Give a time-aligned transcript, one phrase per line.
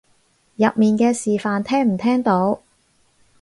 [0.55, 2.59] 入面嘅示範聽唔聽到？